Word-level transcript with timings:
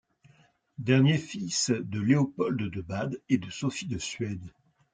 Dernier 0.79 1.19
fils 1.19 1.69
de 1.77 1.99
Léopold 2.01 2.57
de 2.57 2.81
Bade 2.81 3.21
et 3.29 3.37
de 3.37 3.51
Sophie 3.51 3.85
de 3.85 3.99
Suède. 3.99 4.51